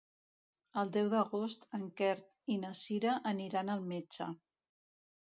El 0.83 0.87
deu 0.93 1.09
d'agost 1.09 1.67
en 1.77 1.83
Quer 1.99 2.15
i 2.53 2.55
na 2.61 2.71
Cira 2.79 3.13
aniran 3.33 3.69
al 3.75 3.83
metge. 3.93 4.29